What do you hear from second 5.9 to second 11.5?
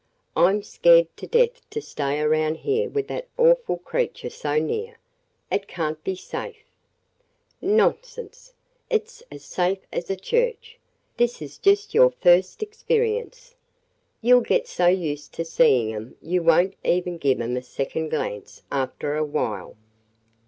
be safe!" "Nonsense! It 's as safe as a church! This